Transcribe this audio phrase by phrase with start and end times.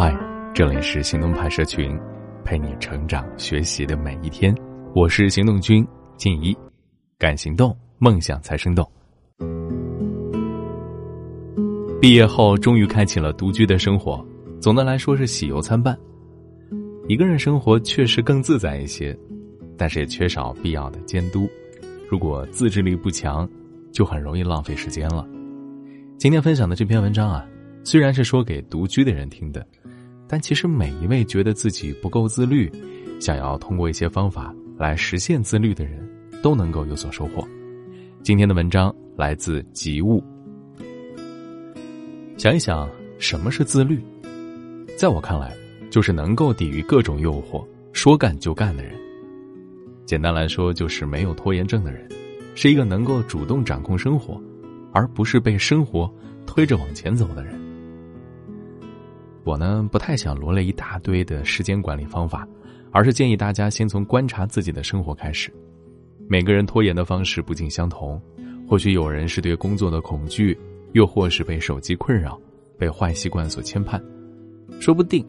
[0.00, 0.16] 嗨，
[0.54, 1.98] 这里是行动派社群，
[2.44, 4.54] 陪你成长学习的每一天。
[4.94, 5.84] 我是行动君
[6.16, 6.56] 静怡，
[7.18, 8.88] 敢行动，梦想才生动。
[12.00, 14.24] 毕业后，终于开启了独居的生活。
[14.60, 15.98] 总的来说是喜忧参半。
[17.08, 19.18] 一个人生活确实更自在一些，
[19.76, 21.48] 但是也缺少必要的监督。
[22.08, 23.50] 如果自制力不强，
[23.90, 25.26] 就很容易浪费时间了。
[26.16, 27.44] 今天分享的这篇文章啊，
[27.82, 29.66] 虽然是说给独居的人听的。
[30.28, 32.70] 但其实每一位觉得自己不够自律，
[33.18, 36.06] 想要通过一些方法来实现自律的人，
[36.42, 37.46] 都能够有所收获。
[38.22, 40.22] 今天的文章来自吉物。
[42.36, 42.88] 想一想，
[43.18, 43.98] 什么是自律？
[44.98, 45.56] 在我看来，
[45.90, 48.92] 就是能够抵御各种诱惑、说干就干的人。
[50.04, 52.06] 简单来说，就是没有拖延症的人，
[52.54, 54.40] 是一个能够主动掌控生活，
[54.92, 56.12] 而不是被生活
[56.46, 57.58] 推着往前走的人。
[59.48, 62.46] 我呢不太想罗列一大堆的时间管理方法，
[62.92, 65.50] 而是建议大家先从观察自己的生活开始。
[66.28, 68.20] 每个人拖延的方式不尽相同，
[68.68, 70.54] 或许有人是对工作的恐惧，
[70.92, 72.38] 又或是被手机困扰，
[72.76, 73.98] 被坏习惯所牵绊，
[74.80, 75.26] 说不定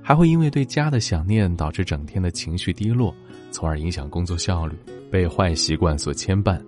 [0.00, 3.14] 还会因为对家的想念导致整天的情绪低落，
[3.50, 4.74] 从而影响工作效率。
[5.10, 6.58] 被坏习惯所牵绊，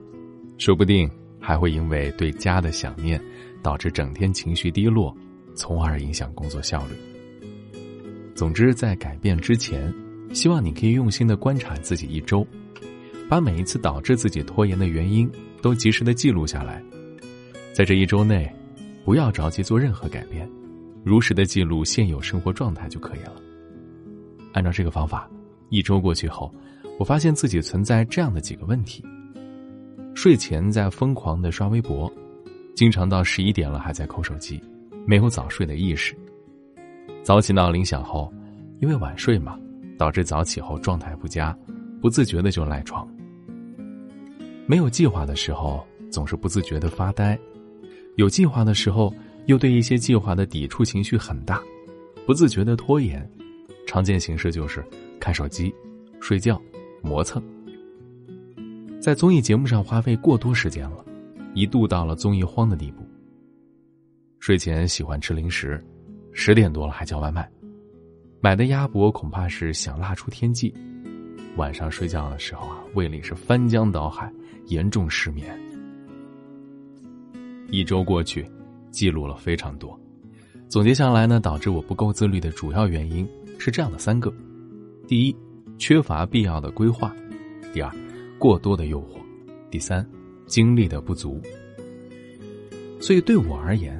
[0.58, 3.18] 说不定还会因为对家的想念
[3.62, 5.16] 导致整天情绪低落。
[5.54, 6.94] 从而影响工作效率。
[8.34, 9.92] 总之，在改变之前，
[10.32, 12.46] 希望你可以用心的观察自己一周，
[13.28, 16.82] 把每一次导致自己拖延的原因都及时的记录下来。
[17.72, 18.50] 在这一周内，
[19.04, 20.48] 不要着急做任何改变，
[21.04, 23.34] 如实的记录现有生活状态就可以了。
[24.52, 25.30] 按照这个方法，
[25.68, 26.52] 一周过去后，
[26.98, 29.04] 我发现自己存在这样的几个问题：
[30.14, 32.12] 睡前在疯狂的刷微博，
[32.74, 34.60] 经常到十一点了还在抠手机。
[35.04, 36.16] 没有早睡的意识，
[37.22, 38.32] 早起闹铃响后，
[38.80, 39.58] 因为晚睡嘛，
[39.98, 41.56] 导致早起后状态不佳，
[42.00, 43.08] 不自觉的就赖床。
[44.66, 47.36] 没有计划的时候，总是不自觉的发呆；
[48.16, 49.12] 有计划的时候，
[49.46, 51.60] 又对一些计划的抵触情绪很大，
[52.24, 53.28] 不自觉的拖延。
[53.84, 54.82] 常见形式就是
[55.18, 55.74] 看手机、
[56.20, 56.60] 睡觉、
[57.02, 57.42] 磨蹭。
[59.00, 61.04] 在综艺节目上花费过多时间了，
[61.54, 63.04] 一度到了综艺荒的地步。
[64.42, 65.80] 睡前喜欢吃零食，
[66.32, 67.48] 十点多了还叫外卖，
[68.40, 70.74] 买的鸭脖恐怕是想辣出天际。
[71.56, 74.32] 晚上睡觉的时候啊，胃里是翻江倒海，
[74.66, 75.56] 严重失眠。
[77.70, 78.44] 一周过去，
[78.90, 79.96] 记录了非常多，
[80.68, 83.24] 总结下来呢，导致我不够自律的主要原因
[83.60, 84.34] 是这样的三个：
[85.06, 85.36] 第一，
[85.78, 87.08] 缺乏必要的规划；
[87.72, 87.88] 第二，
[88.40, 89.20] 过多的诱惑；
[89.70, 90.04] 第三，
[90.46, 91.40] 精力的不足。
[92.98, 93.96] 所以对我而言。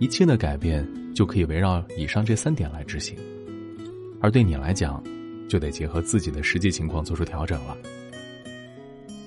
[0.00, 3.14] 一切的改变就可以围绕以上这三点来执行，
[4.18, 5.04] 而对你来讲，
[5.46, 7.76] 就得结合自己的实际情况做出调整了。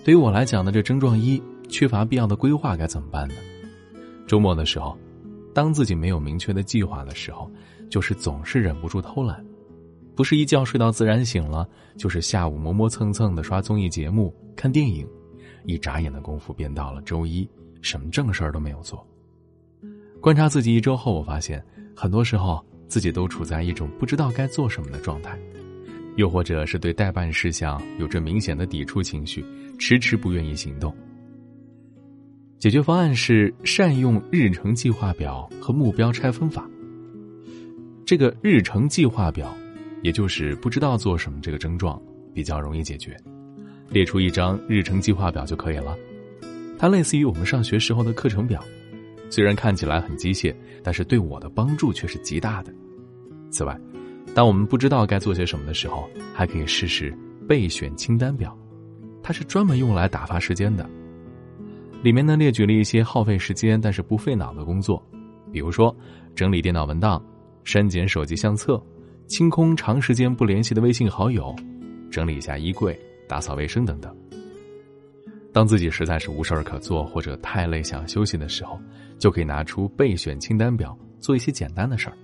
[0.04, 1.40] 对于我来讲呢，这症状一
[1.70, 3.36] 缺乏必要的规划该怎么办呢？
[4.26, 4.98] 周末的时候，
[5.54, 7.48] 当自己没有明确的计划的时候，
[7.88, 9.46] 就是总是忍不住偷懒，
[10.16, 15.08] 不是一觉睡到自然醒了，就是下午磨磨蹭蹭的刷综艺节目、看电影，
[15.66, 17.48] 一眨眼的功夫便到了周一，
[17.84, 19.08] 什么正事儿都没有做。
[20.24, 21.62] 观察自己一周后，我发现
[21.94, 25.38] 很多时候自己都处在一种不知道该做什么的状态，
[26.16, 29.44] 又或者是对代办事项有着明显的抵触情绪，
[29.78, 30.96] 迟迟不愿意行动。
[32.58, 36.66] 解决方案是善用日程计划表和目标拆分法。
[38.06, 39.54] 这个日程计划表，
[40.04, 42.02] 也就是不知道做什么这个症状，
[42.34, 43.14] 比较容易解决，
[43.90, 45.98] 列出一张日程计划表就可以了。
[46.80, 48.64] 它类似于我们上学时候的课程表。
[49.34, 52.72] 虽然看起来很机械，但是对我的帮助却是极大的。
[53.50, 53.76] 此外，
[54.36, 57.12] 当我们不知道该做些什么的时候，还可以试试
[57.50, 58.56] 备选清单表，
[59.24, 60.88] 它是专门用来打发时间的。
[62.04, 65.04] 里面呢列举了一些耗费时间但是不费脑的工作，
[65.52, 65.96] 比如说
[66.36, 67.20] 整理电脑文档、
[67.64, 68.80] 删减手机相册、
[69.26, 71.56] 清空长时间不联系的微信好友、
[72.12, 72.96] 整理一下衣柜、
[73.28, 74.16] 打扫卫生等等。
[75.54, 78.78] 当自己实在是无事儿可做或者太累想休息的时候，
[79.20, 82.18] 就可以拿出备选清单表做一些简单的事儿。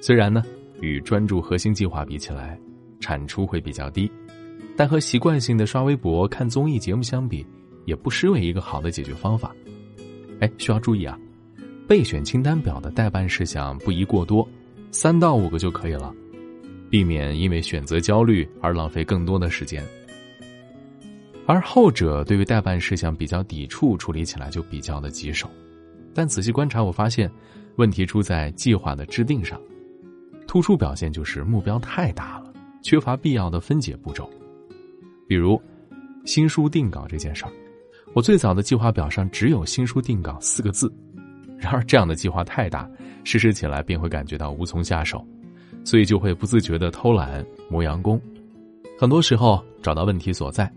[0.00, 0.42] 虽然呢，
[0.80, 2.58] 与专注核心计划比起来，
[2.98, 4.10] 产出会比较低，
[4.76, 7.46] 但和习惯性的刷微博、看综艺节目相比，
[7.84, 9.54] 也不失为一个好的解决方法。
[10.40, 11.16] 哎，需要注意啊，
[11.86, 14.46] 备选清单表的待办事项不宜过多，
[14.90, 16.12] 三到五个就可以了，
[16.90, 19.86] 避免因为选择焦虑而浪费更多的时间。
[21.50, 25.50] 而后者对于代办事项比较抵触，处理起来就比较的棘手。
[26.14, 27.28] 但仔细观察，我发现
[27.74, 29.60] 问题出在计划的制定上。
[30.46, 32.52] 突出表现就是目标太大了，
[32.82, 34.30] 缺乏必要的分解步骤。
[35.26, 35.60] 比如，
[36.24, 37.50] 新书定稿这件事儿，
[38.14, 40.88] 我最早的计划表上只有“新书定稿”四个字。
[41.58, 42.88] 然而，这样的计划太大，
[43.24, 45.26] 实施起来便会感觉到无从下手，
[45.84, 48.20] 所以就会不自觉的偷懒磨洋工。
[48.96, 50.72] 很多时候，找到问题所在，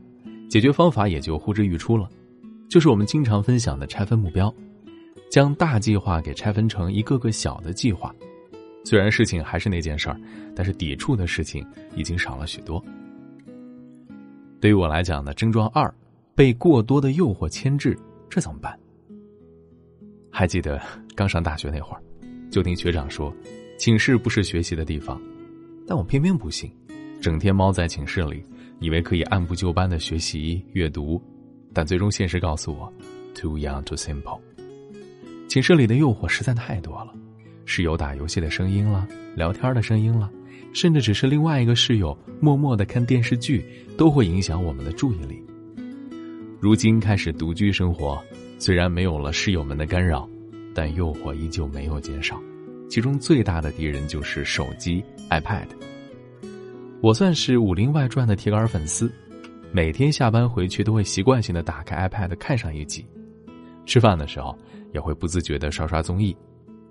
[0.50, 2.10] 解决方法也就呼之欲出了。
[2.70, 4.54] 就是我们经常分享的拆分目标，
[5.30, 8.14] 将大计划给拆分成一个个小的计划。
[8.84, 10.20] 虽然事情还是那件事儿，
[10.56, 12.84] 但是抵触的事情已经少了许多。
[14.60, 15.94] 对于我来讲呢，症状二，
[16.34, 17.98] 被过多的诱惑牵制，
[18.30, 18.78] 这怎么办？
[20.32, 20.82] 还记得
[21.16, 22.02] 刚上大学那会儿，
[22.50, 23.32] 就听学长说，
[23.78, 25.22] 寝室不是学习的地方，
[25.88, 26.72] 但我偏偏不信，
[27.22, 28.44] 整天猫在寝室里，
[28.84, 31.22] 以为可以按部就班的学习阅读，
[31.72, 32.92] 但最终现实告诉我
[33.34, 34.38] ，too young too simple。
[35.48, 37.14] 寝室里的诱惑实在太多了，
[37.64, 39.08] 室友打游戏的声音了，
[39.38, 40.30] 聊天的声音了，
[40.74, 43.64] 甚至只是另外一个室友默默的看电视剧，
[43.98, 45.42] 都会影响我们的注意力。
[46.60, 48.22] 如今开始独居生活。
[48.60, 50.30] 虽然没有了室友们的干扰，
[50.74, 52.42] 但诱惑依旧没有减少。
[52.90, 55.68] 其中最大的敌人就是手机、iPad。
[57.04, 59.12] 我算是《武林外传》的铁杆粉丝，
[59.74, 63.06] 每天下班回去都会习惯性的打开 iPad 看上一集。
[63.86, 64.58] 吃饭的时候
[64.94, 66.34] 也会不自觉的刷刷综艺，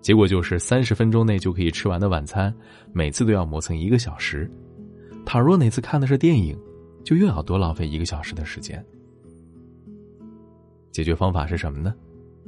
[0.02, 2.54] 结果就是三十分钟内就可以吃完的晚餐，
[2.92, 4.50] 每次都要磨蹭一个小时。
[5.24, 6.54] 倘若哪次看的是电影，
[7.02, 8.84] 就又要多浪费一个小时的时间。
[10.90, 11.94] 解决方法是什么呢？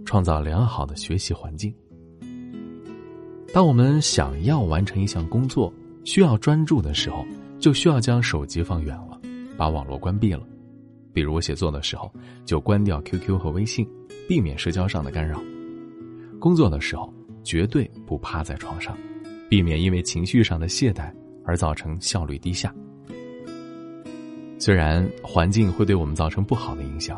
[0.05, 1.75] 创造良好的学习环境。
[3.55, 5.73] 当我们想要完成一项工作，
[6.05, 7.25] 需要专注的时候，
[7.59, 9.21] 就需要将手机放远了，
[9.57, 10.47] 把网络关闭了。
[11.13, 12.13] 比如我写作的时候，
[12.45, 13.89] 就关掉 QQ 和微信，
[14.29, 15.43] 避免社交上的干扰。
[16.41, 17.13] 工作的时候，
[17.43, 18.97] 绝对不趴在床上，
[19.49, 21.13] 避免因为情绪上的懈怠
[21.45, 22.75] 而造成效率低下。
[24.59, 27.17] 虽然环境会对我们造成不好的影响。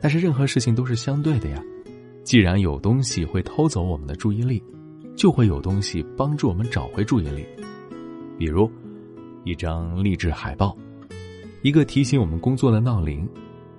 [0.00, 1.60] 但是任何事情都是相对的呀，
[2.22, 4.62] 既然有东西会偷走我们的注意力，
[5.16, 7.44] 就会有东西帮助我们找回注意力。
[8.38, 8.70] 比如，
[9.44, 10.76] 一张励志海报，
[11.62, 13.28] 一个提醒我们工作的闹铃，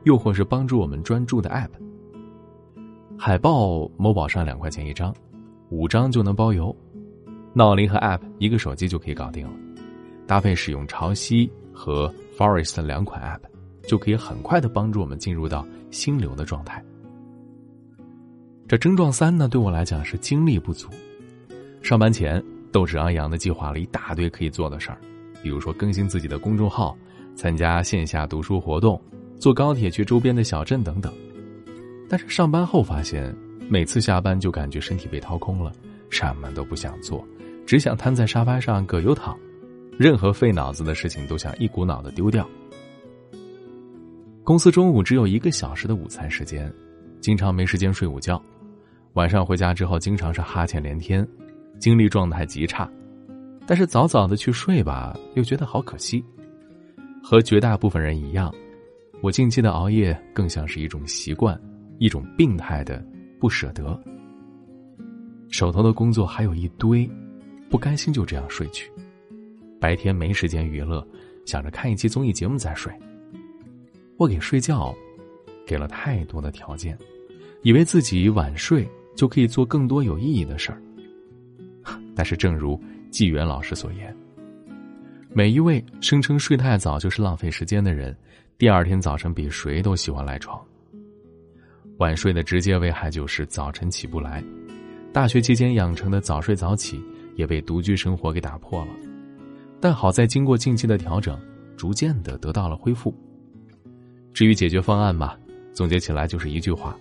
[0.04, 1.70] 又或是帮助我们专注的 App。
[3.18, 5.14] 海报某宝上两块钱一张，
[5.70, 6.76] 五张就能包邮；
[7.54, 9.54] 闹铃和 App 一个手机就可以搞定了，
[10.26, 13.48] 搭配使用潮汐和 Forest 两款 App。
[13.88, 16.84] 就可以很快的帮助我们进入到心流的状态。
[18.68, 20.88] 这症状三呢，对我来讲是精力不足。
[21.82, 25.02] 上班前斗志昂扬的计划了一大堆可以做的事儿，
[25.42, 26.98] 比如说更新自己的公众号、
[27.36, 29.02] 参加线下读书活动、
[29.38, 31.14] 坐高铁去周边的小镇等等。
[32.10, 33.36] 但是上班后发现，
[33.70, 35.72] 每次下班就感觉身体被掏空了，
[36.10, 37.26] 什么都不想做，
[37.66, 39.38] 只想瘫在沙发上葛优躺，
[39.98, 42.50] 任何费脑子的事情都想一股脑的丢掉。
[44.44, 46.74] 公司中午只有一个小时的午餐时间，
[47.22, 48.42] 经常没时间睡午觉，
[49.14, 51.28] 晚上回家之后经常是哈欠连天，
[51.80, 52.90] 精力状态极差。
[53.70, 56.26] 但是早早的去睡吧，又觉得好可惜。
[57.22, 58.52] 和绝大部分人一样，
[59.22, 61.56] 我近期的熬夜更像是一种习惯，
[62.00, 63.06] 一种病态的
[63.40, 64.02] 不舍得。
[65.50, 67.08] 手头的工作还有一堆，
[67.70, 68.92] 不甘心就这样睡去。
[69.80, 71.08] 白天没时间娱乐，
[71.46, 72.92] 想着看一期综艺节目再睡。
[74.18, 74.96] 我给睡觉
[75.68, 76.98] 给了太多的条件，
[77.62, 80.82] 以为自己晚睡就可以做更多有意义的事儿。
[82.16, 84.16] 但是，正如纪元老师所言，
[85.34, 88.16] 每一位声称睡太早就是浪费时间的人，
[88.58, 90.60] 第二天早晨比谁都喜欢赖床。
[91.98, 94.44] 晚睡的直接危害就是早晨起不来。
[95.12, 97.04] 大学期间养成的早睡早起
[97.36, 98.92] 也被独居生活给打破了。
[99.82, 101.40] 但好在经过近期的调整，
[101.76, 103.14] 逐渐的得到了恢复。
[104.34, 105.36] 至于解决方案嘛，
[105.74, 106.96] 总结起来就是一句话：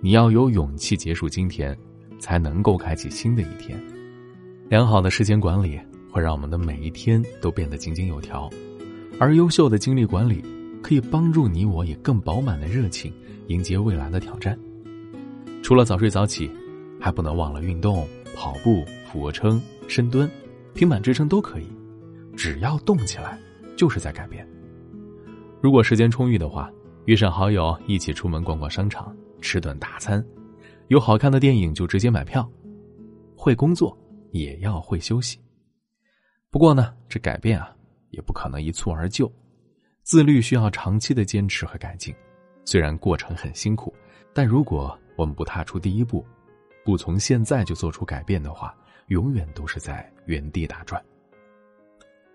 [0.00, 1.76] 你要有勇气结束今天，
[2.20, 3.78] 才能够开启新的一天。
[4.68, 8.50] 良好的时间管理会让我们的每一天都变得井井有条，
[9.18, 10.44] 而优秀的精力管理
[10.82, 13.10] 可以帮助你我以更饱满的热情
[13.46, 14.58] 迎接未来的挑战。
[15.62, 16.50] 除了早睡早起，
[17.00, 18.06] 还不能忘了运动，
[18.36, 19.58] 跑步、俯卧撑、
[19.88, 20.30] 深蹲、
[20.74, 21.66] 平板支撑都可以，
[22.36, 23.38] 只要动起来，
[23.74, 24.46] 就是在改变。
[25.62, 26.70] 如果时间充裕的话，
[27.06, 30.22] 约上好友一起出门逛逛商场，吃顿大餐，
[30.88, 32.46] 有好看的电影就直接买票。
[33.34, 33.96] 会工作
[34.30, 35.38] 也要会休息。
[36.50, 37.74] 不过呢，这改变啊，
[38.10, 39.30] 也不可能一蹴而就，
[40.02, 42.14] 自律需要长期的坚持和改进。
[42.64, 43.94] 虽然过程很辛苦，
[44.32, 46.24] 但如果我们不踏出第一步，
[46.84, 48.74] 不从现在就做出改变的话，
[49.08, 51.02] 永远都是在原地打转。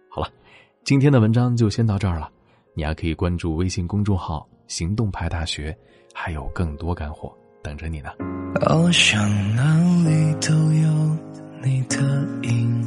[0.09, 0.31] 好了，
[0.83, 2.31] 今天的文章就先到这儿了。
[2.75, 5.75] 你还可以关注微信公众号“行动派大学”，
[6.13, 7.31] 还有更多干货
[7.61, 8.11] 等着你呢。
[8.65, 9.75] 好像哪
[10.07, 11.17] 里都有
[11.65, 11.97] 你的
[12.41, 12.85] 影，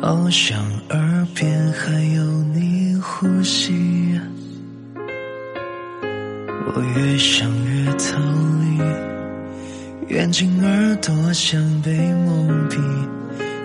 [0.00, 2.24] 好像耳边还有
[2.54, 4.18] 你呼吸。
[6.72, 8.18] 我越想越逃
[10.08, 12.78] 离，眼睛耳朵像被蒙蔽，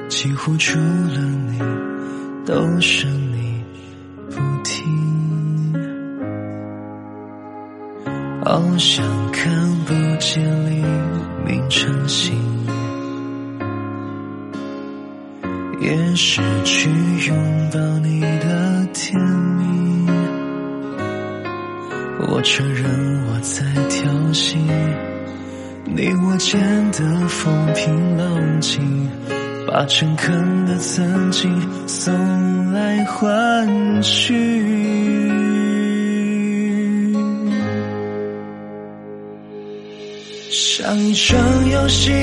[0.10, 1.58] 几乎除了你
[2.46, 3.35] 都是你。
[8.48, 9.52] 好像看
[9.86, 10.75] 不见黎
[11.44, 12.32] 明晨星，
[15.82, 16.88] 也失去
[17.28, 17.36] 拥
[17.74, 20.08] 抱你的甜蜜。
[22.28, 22.86] 我承认
[23.25, 24.58] 我在挑衅，
[25.84, 26.62] 你我间
[26.92, 29.10] 的风平浪静，
[29.68, 31.52] 把诚恳的曾经
[31.88, 35.64] 送来换取。
[40.86, 41.36] 像一场
[41.72, 42.13] 游戏，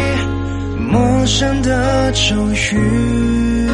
[0.88, 3.69] 陌生的咒语，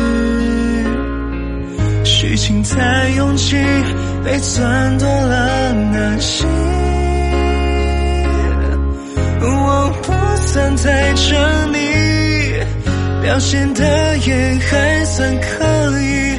[2.04, 3.54] 虚情太拥挤。
[4.24, 6.46] 被钻多了那心，
[9.42, 10.12] 我不
[10.46, 11.78] 算太缜密，
[13.22, 16.38] 表现的也还算可以。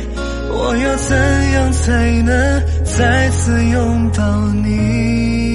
[0.50, 1.16] 我要怎
[1.54, 4.24] 样才能再次拥抱
[4.64, 5.49] 你？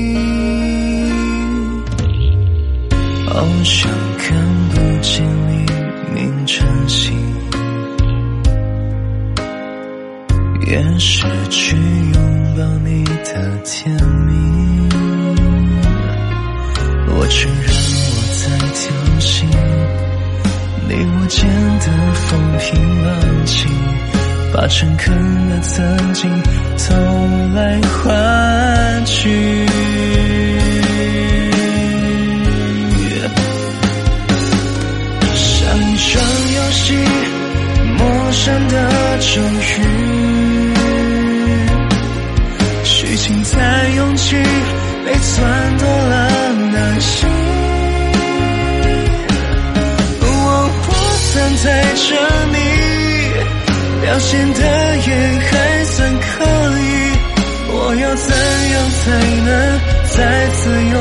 [3.44, 4.34] 好像看
[4.70, 5.52] 不见黎
[6.14, 7.12] 明晨星。
[10.66, 14.32] 也失去拥抱你的甜蜜。
[17.06, 17.68] 我承认
[18.08, 18.82] 我在挑
[19.20, 19.44] 衅，
[20.88, 21.46] 你我间
[21.80, 22.64] 的风平
[23.04, 23.12] 浪
[23.44, 23.70] 静，
[24.54, 25.14] 把诚恳
[25.50, 26.30] 的曾经
[26.78, 26.94] 偷
[27.54, 29.66] 来换取。
[38.44, 38.74] 生的
[39.20, 39.72] 咒语。
[43.16, 44.36] 情在拥挤，
[45.06, 46.12] 被钻多了
[46.72, 47.26] 那心。
[50.20, 50.26] 我
[50.84, 51.32] 不算
[51.64, 52.06] 在这
[52.52, 52.58] 里，
[54.02, 54.60] 表现的
[55.06, 55.08] 也
[55.40, 55.50] 还
[55.84, 56.26] 算可
[56.80, 56.82] 以。
[57.70, 58.28] 我要怎
[58.72, 59.02] 样才
[59.46, 59.48] 能
[60.10, 60.18] 再
[60.50, 60.60] 次
[60.92, 60.94] 拥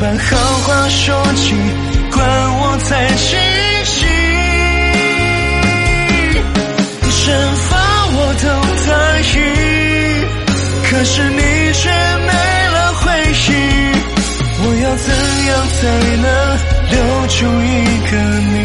[0.00, 1.54] 把好话说尽，
[2.10, 2.18] 管
[2.56, 3.38] 我再清
[3.84, 4.08] 醒。
[7.20, 7.26] 惩
[7.68, 7.68] 罚
[8.12, 8.44] 我都
[8.86, 8.90] 答
[9.20, 9.36] 应，
[10.88, 11.40] 可是你
[11.74, 11.90] 却
[12.26, 12.30] 没
[12.72, 13.04] 了回
[13.48, 13.48] 应。
[14.62, 15.06] 我要怎
[15.46, 15.80] 样才
[16.16, 16.26] 能
[16.90, 16.96] 留
[17.28, 17.68] 住一
[18.10, 18.12] 个
[18.48, 18.56] 你